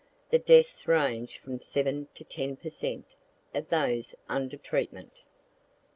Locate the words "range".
0.87-1.37